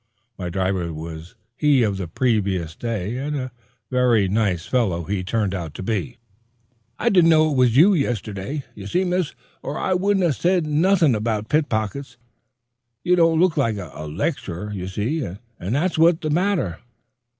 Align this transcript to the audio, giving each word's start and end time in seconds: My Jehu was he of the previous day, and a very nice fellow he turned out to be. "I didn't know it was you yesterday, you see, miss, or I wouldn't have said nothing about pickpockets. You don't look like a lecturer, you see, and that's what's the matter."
My 0.35 0.49
Jehu 0.49 0.95
was 0.95 1.35
he 1.55 1.83
of 1.83 1.97
the 1.97 2.07
previous 2.07 2.75
day, 2.75 3.17
and 3.17 3.35
a 3.37 3.51
very 3.91 4.27
nice 4.27 4.65
fellow 4.65 5.03
he 5.03 5.23
turned 5.23 5.53
out 5.53 5.75
to 5.75 5.83
be. 5.83 6.17
"I 6.97 7.09
didn't 7.09 7.29
know 7.29 7.51
it 7.51 7.55
was 7.55 7.77
you 7.77 7.93
yesterday, 7.93 8.63
you 8.73 8.87
see, 8.87 9.03
miss, 9.03 9.35
or 9.61 9.77
I 9.77 9.93
wouldn't 9.93 10.25
have 10.25 10.35
said 10.37 10.65
nothing 10.65 11.13
about 11.13 11.49
pickpockets. 11.49 12.17
You 13.03 13.15
don't 13.15 13.39
look 13.39 13.57
like 13.57 13.77
a 13.77 14.07
lecturer, 14.07 14.71
you 14.73 14.87
see, 14.87 15.23
and 15.23 15.39
that's 15.75 15.99
what's 15.99 16.21
the 16.21 16.31
matter." 16.31 16.79